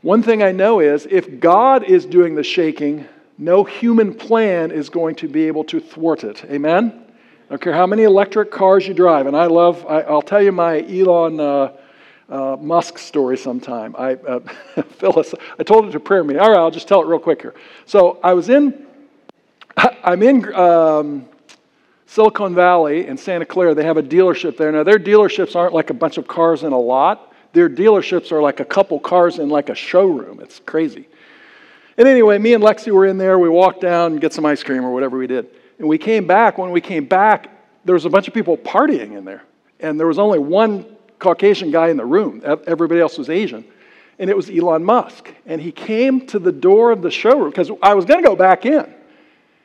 [0.00, 3.06] One thing I know is if God is doing the shaking,
[3.38, 6.44] no human plan is going to be able to thwart it.
[6.44, 7.02] Amen?
[7.46, 9.26] I don't care how many electric cars you drive.
[9.26, 11.72] And I love, I, will tell you my Elon uh,
[12.28, 13.94] uh, Musk story sometime.
[13.98, 14.40] I, uh,
[14.98, 16.40] Phyllis, I told it to prayer meeting.
[16.42, 17.54] All right, I'll just tell it real quick here.
[17.84, 18.86] So I was in,
[19.76, 21.28] I'm in um,
[22.06, 23.74] Silicon Valley in Santa Clara.
[23.74, 24.72] They have a dealership there.
[24.72, 27.32] Now, their dealerships aren't like a bunch of cars in a lot.
[27.52, 30.40] Their dealerships are like a couple cars in like a showroom.
[30.40, 31.08] It's crazy.
[31.96, 33.38] And anyway, me and Lexi were in there.
[33.38, 35.48] We walked down and get some ice cream or whatever we did.
[35.78, 36.58] And we came back.
[36.58, 37.50] When we came back,
[37.84, 39.42] there was a bunch of people partying in there,
[39.80, 40.86] and there was only one
[41.18, 42.42] Caucasian guy in the room.
[42.44, 43.64] Everybody else was Asian.
[44.18, 45.32] And it was Elon Musk.
[45.46, 48.36] And he came to the door of the showroom because I was going to go
[48.36, 48.92] back in.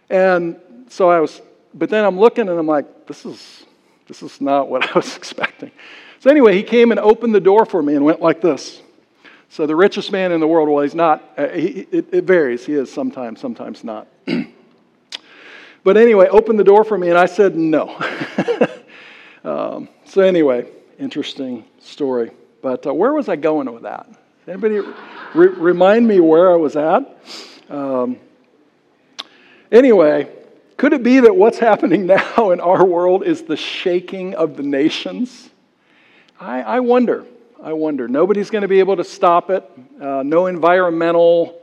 [0.10, 0.60] And
[0.90, 1.42] so I was,
[1.74, 3.66] but then I'm looking and I'm like, this is,
[4.08, 5.72] this is not what I was expecting.
[6.20, 8.82] So anyway, he came and opened the door for me and went like this.
[9.50, 12.66] So the richest man in the world, well, he's not, uh, he, it, it varies.
[12.66, 14.08] He is sometimes, sometimes not.
[15.84, 17.96] but anyway, opened the door for me and I said no.
[19.44, 20.68] um, so anyway,
[21.00, 22.32] interesting story.
[22.62, 24.10] But uh, where was I going with that?
[24.48, 24.80] Anybody
[25.34, 27.18] re- remind me where I was at?
[27.70, 28.18] Um,
[29.72, 30.30] anyway,
[30.78, 34.64] could it be that what's happening now in our world is the shaking of the
[34.64, 35.50] nations?
[36.40, 37.26] I, I wonder.
[37.62, 38.08] I wonder.
[38.08, 39.70] Nobody's going to be able to stop it.
[40.00, 41.60] Uh, no environmental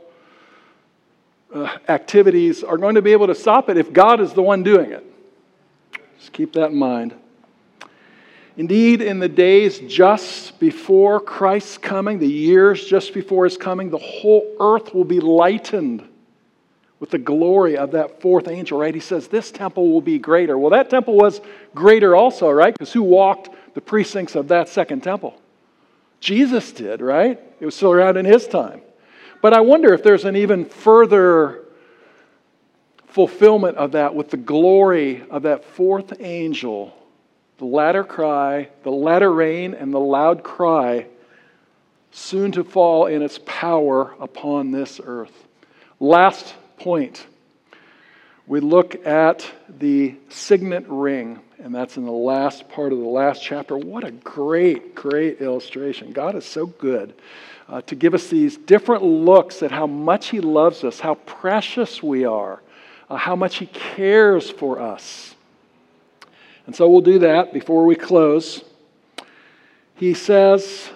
[1.53, 4.63] uh, activities are going to be able to stop it if God is the one
[4.63, 5.05] doing it.
[6.19, 7.15] Just keep that in mind.
[8.57, 13.97] Indeed, in the days just before Christ's coming, the years just before his coming, the
[13.97, 16.07] whole earth will be lightened
[16.99, 18.93] with the glory of that fourth angel, right?
[18.93, 20.57] He says, This temple will be greater.
[20.57, 21.41] Well, that temple was
[21.73, 22.73] greater also, right?
[22.73, 25.39] Because who walked the precincts of that second temple?
[26.19, 27.39] Jesus did, right?
[27.59, 28.81] It was still around in his time.
[29.41, 31.63] But I wonder if there's an even further
[33.07, 36.93] fulfillment of that with the glory of that fourth angel,
[37.59, 41.07] the latter cry, the latter rain, and the loud cry
[42.11, 45.47] soon to fall in its power upon this earth.
[45.99, 47.25] Last point.
[48.47, 53.41] We look at the signet ring and that's in the last part of the last
[53.41, 53.75] chapter.
[53.75, 56.11] What a great, great illustration.
[56.11, 57.15] God is so good
[57.67, 62.03] uh, to give us these different looks at how much He loves us, how precious
[62.03, 62.61] we are,
[63.09, 65.33] uh, how much He cares for us.
[66.67, 68.63] And so we'll do that before we close.
[69.95, 70.91] He says,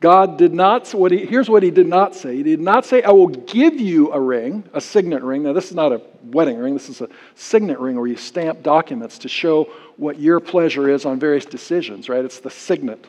[0.00, 2.34] God did not, what he, here's what he did not say.
[2.34, 5.42] He did not say, I will give you a ring, a signet ring.
[5.42, 8.62] Now, this is not a wedding ring, this is a signet ring where you stamp
[8.62, 9.64] documents to show
[9.98, 12.24] what your pleasure is on various decisions, right?
[12.24, 13.06] It's the signet.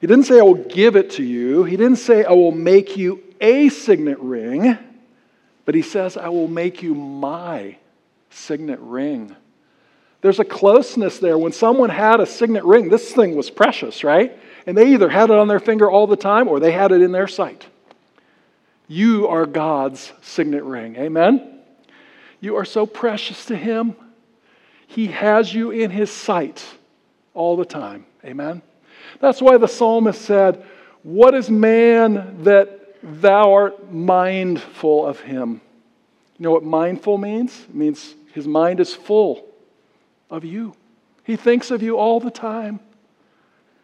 [0.00, 1.64] He didn't say, I will give it to you.
[1.64, 4.78] He didn't say, I will make you a signet ring,
[5.66, 7.76] but he says, I will make you my
[8.30, 9.36] signet ring.
[10.22, 11.36] There's a closeness there.
[11.36, 14.38] When someone had a signet ring, this thing was precious, right?
[14.70, 17.02] And they either had it on their finger all the time or they had it
[17.02, 17.66] in their sight.
[18.86, 20.94] You are God's signet ring.
[20.94, 21.58] Amen?
[22.40, 23.96] You are so precious to Him.
[24.86, 26.64] He has you in His sight
[27.34, 28.06] all the time.
[28.24, 28.62] Amen?
[29.18, 30.64] That's why the psalmist said,
[31.02, 35.60] What is man that thou art mindful of him?
[36.38, 37.66] You know what mindful means?
[37.68, 39.48] It means his mind is full
[40.30, 40.76] of you.
[41.24, 42.78] He thinks of you all the time.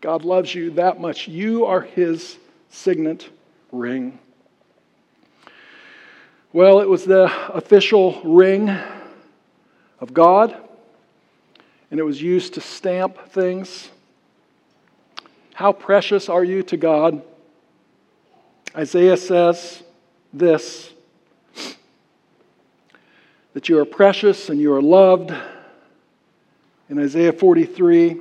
[0.01, 1.26] God loves you that much.
[1.26, 2.36] You are his
[2.70, 3.28] signet
[3.72, 4.18] ring.
[6.53, 8.70] Well, it was the official ring
[10.01, 10.57] of God,
[11.90, 13.90] and it was used to stamp things.
[15.55, 17.22] How precious are you to God?
[18.74, 19.82] Isaiah says
[20.32, 20.92] this
[23.55, 25.32] that you are precious and you are loved.
[26.90, 28.20] In Isaiah 43,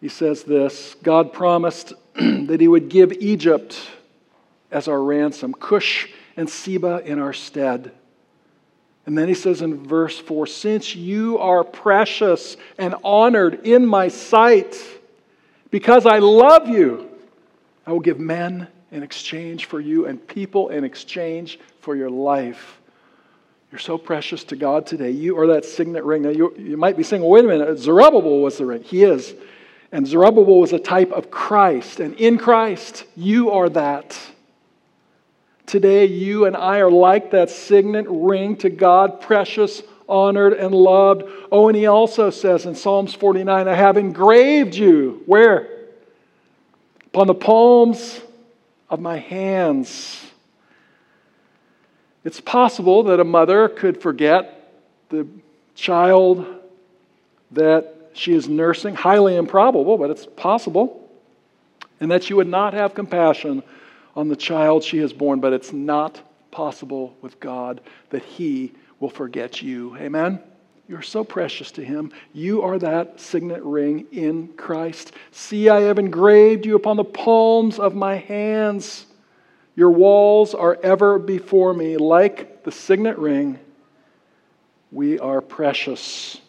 [0.00, 3.78] he says this God promised that he would give Egypt
[4.70, 7.92] as our ransom, Cush and Seba in our stead.
[9.06, 14.08] And then he says in verse 4 Since you are precious and honored in my
[14.08, 14.76] sight,
[15.70, 17.08] because I love you,
[17.86, 22.80] I will give men in exchange for you and people in exchange for your life.
[23.72, 25.10] You're so precious to God today.
[25.10, 26.22] You are that signet ring.
[26.22, 28.82] Now, you, you might be saying, well, wait a minute, Zerubbabel was the ring.
[28.82, 29.34] He is.
[29.90, 32.00] And Zerubbabel was a type of Christ.
[32.00, 34.18] And in Christ, you are that.
[35.66, 41.24] Today, you and I are like that signet ring to God, precious, honored, and loved.
[41.52, 45.22] Oh, and he also says in Psalms 49, I have engraved you.
[45.26, 45.68] Where?
[47.06, 48.20] Upon the palms
[48.88, 50.24] of my hands.
[52.24, 54.72] It's possible that a mother could forget
[55.08, 55.26] the
[55.74, 56.46] child
[57.52, 61.08] that she is nursing, highly improbable, but it's possible,
[62.00, 63.62] and that she would not have compassion
[64.16, 69.10] on the child she has born, but it's not possible with God that He will
[69.10, 69.96] forget you.
[69.96, 70.40] Amen?
[70.88, 72.12] You're so precious to Him.
[72.32, 75.12] You are that signet ring in Christ.
[75.30, 79.06] See, I have engraved you upon the palms of my hands.
[79.76, 83.60] Your walls are ever before me, like the signet ring.
[84.90, 86.40] We are precious.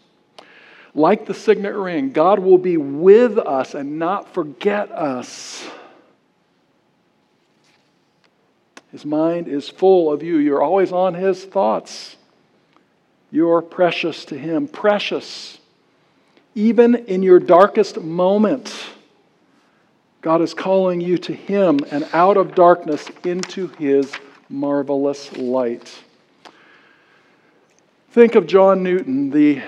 [0.95, 5.67] Like the signet ring, God will be with us and not forget us.
[8.91, 10.37] His mind is full of you.
[10.37, 12.15] You're always on His thoughts.
[13.31, 14.67] You're precious to Him.
[14.67, 15.59] Precious.
[16.55, 18.73] Even in your darkest moment,
[20.21, 24.11] God is calling you to Him and out of darkness into His
[24.49, 25.93] marvelous light.
[28.09, 29.61] Think of John Newton, the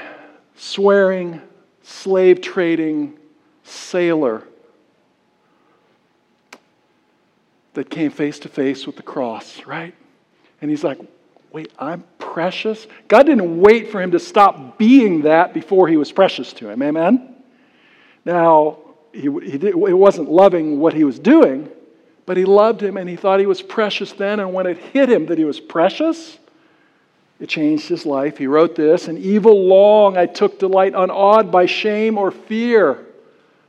[0.62, 1.41] swearing,
[1.82, 3.18] slave trading
[3.64, 4.43] sailor
[7.74, 9.95] that came face to face with the cross, right?
[10.62, 10.99] And he's like,
[11.51, 12.86] wait, I'm precious?
[13.07, 16.84] God didn't wait for him to stop being that before he was precious to him.
[16.84, 17.36] Amen?
[18.24, 18.78] Now,
[19.14, 21.70] he, he did, it wasn't loving what he was doing,
[22.28, 24.39] but he loved him and he thought he was precious then.
[24.39, 26.38] And when it hit him that he was precious,
[27.42, 28.38] it changed his life.
[28.38, 33.00] He wrote this In evil long I took delight, unawed by shame or fear,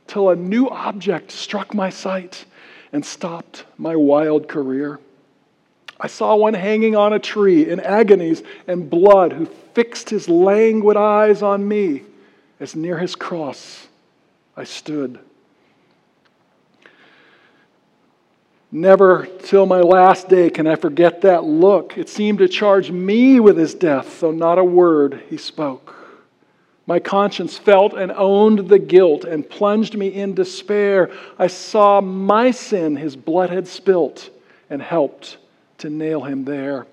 [0.07, 2.45] till a new object struck my sight
[2.93, 4.99] and stopped my wild career.
[5.99, 10.95] I saw one hanging on a tree in agonies and blood who fixed his languid
[10.95, 12.03] eyes on me
[12.59, 13.87] as near his cross
[14.55, 15.19] I stood.
[18.75, 21.95] Never till my last day can I forget that look.
[21.95, 25.95] It seemed to charge me with his death, though not a word he spoke.
[26.87, 31.11] My conscience felt and owned the guilt and plunged me in despair.
[31.37, 34.31] I saw my sin his blood had spilt
[34.71, 35.37] and helped
[35.77, 36.87] to nail him there.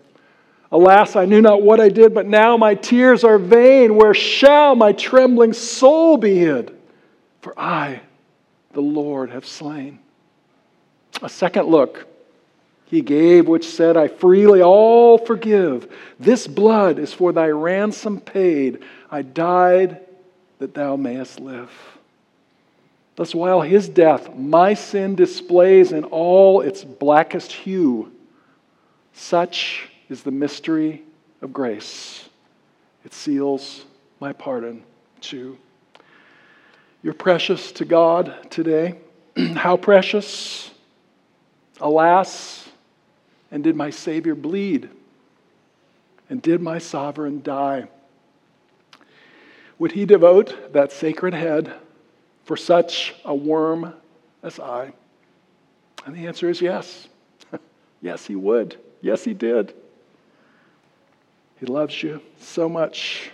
[0.70, 3.96] Alas, I knew not what I did, but now my tears are vain.
[3.96, 6.76] Where shall my trembling soul be hid?
[7.40, 8.02] For I,
[8.74, 9.99] the Lord, have slain.
[11.22, 12.06] A second look
[12.86, 15.92] he gave, which said, I freely all forgive.
[16.18, 18.82] This blood is for thy ransom paid.
[19.10, 20.00] I died
[20.58, 21.70] that thou mayest live.
[23.14, 28.10] Thus, while his death my sin displays in all its blackest hue,
[29.12, 31.02] such is the mystery
[31.42, 32.28] of grace.
[33.04, 33.84] It seals
[34.20, 34.82] my pardon
[35.20, 35.58] too.
[37.02, 38.98] You're precious to God today.
[39.54, 40.69] How precious?
[41.80, 42.68] Alas,
[43.50, 44.88] and did my Savior bleed?
[46.28, 47.88] And did my sovereign die?
[49.78, 51.72] Would he devote that sacred head
[52.44, 53.94] for such a worm
[54.42, 54.92] as I?
[56.04, 57.08] And the answer is yes.
[58.02, 58.78] yes, he would.
[59.00, 59.74] Yes, he did.
[61.58, 63.30] He loves you so much.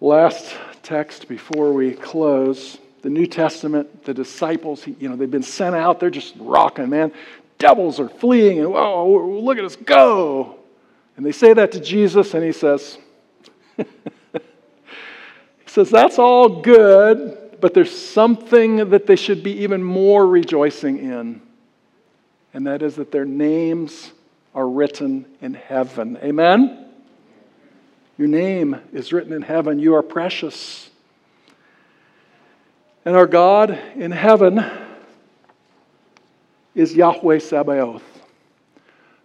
[0.00, 5.76] Last text before we close the New Testament, the disciples, you know, they've been sent
[5.76, 6.00] out.
[6.00, 7.12] They're just rocking, man.
[7.56, 10.56] Devils are fleeing, and whoa, look at us go.
[11.16, 12.98] And they say that to Jesus, and he says,
[13.76, 13.84] he
[15.66, 21.40] says, that's all good, but there's something that they should be even more rejoicing in,
[22.54, 24.10] and that is that their names
[24.52, 26.18] are written in heaven.
[26.24, 26.88] Amen?
[28.18, 29.78] Your name is written in heaven.
[29.78, 30.90] You are precious.
[33.06, 34.62] And our God in heaven
[36.74, 38.02] is Yahweh Sabaoth,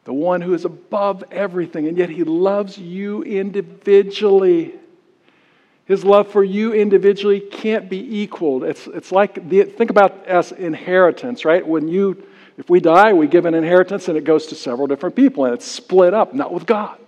[0.03, 4.75] the one who is above everything, and yet he loves you individually.
[5.85, 8.63] His love for you individually can't be equaled.
[8.63, 11.65] It's, it's like, the, think about as inheritance, right?
[11.67, 12.23] When you,
[12.59, 15.55] if we die, we give an inheritance and it goes to several different people and
[15.55, 16.99] it's split up, not with God.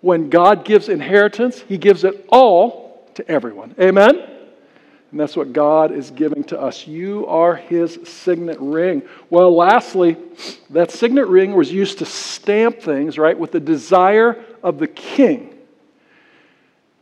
[0.00, 3.76] When God gives inheritance, he gives it all to everyone.
[3.80, 4.35] Amen?
[5.16, 6.86] And that's what God is giving to us.
[6.86, 9.00] You are his signet ring.
[9.30, 10.18] Well, lastly,
[10.68, 15.56] that signet ring was used to stamp things, right, with the desire of the king.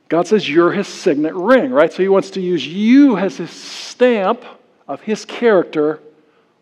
[0.08, 1.92] God says you're his signet ring, right?
[1.92, 4.44] So he wants to use you as his stamp
[4.86, 5.98] of his character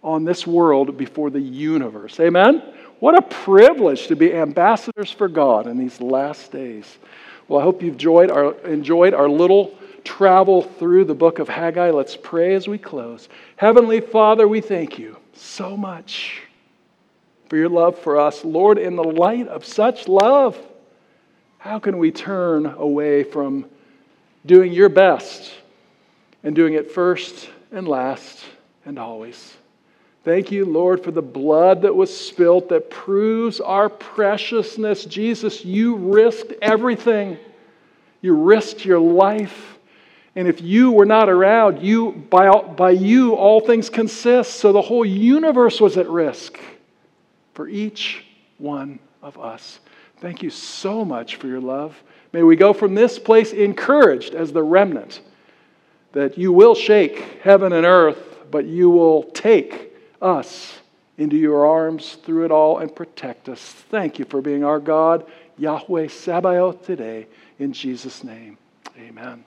[0.03, 2.18] on this world before the universe.
[2.18, 2.62] Amen?
[2.98, 6.86] What a privilege to be ambassadors for God in these last days.
[7.46, 11.90] Well, I hope you've enjoyed our, enjoyed our little travel through the book of Haggai,
[11.90, 13.28] let's pray as we close.
[13.57, 16.42] Heavenly Father, we thank you so much
[17.48, 18.44] for your love for us.
[18.44, 20.59] Lord, in the light of such love,
[21.59, 23.66] how can we turn away from
[24.46, 25.53] doing your best
[26.42, 28.44] and doing it first and last
[28.84, 29.55] and always?
[30.24, 35.05] Thank you, Lord, for the blood that was spilt that proves our preciousness.
[35.05, 37.38] Jesus, you risked everything.
[38.20, 39.71] You risked your life
[40.35, 44.57] and if you were not around, you, by, by you, all things consist.
[44.57, 46.59] So the whole universe was at risk
[47.53, 48.24] for each
[48.59, 49.80] one of us.
[50.20, 52.01] Thank you so much for your love.
[52.33, 55.20] May we go from this place encouraged as the remnant
[56.12, 60.78] that you will shake heaven and earth, but you will take us
[61.18, 63.61] into your arms through it all and protect us.
[63.61, 65.26] Thank you for being our God,
[65.59, 67.26] Yahweh Sabaoth, today.
[67.59, 68.57] In Jesus' name,
[68.99, 69.45] amen.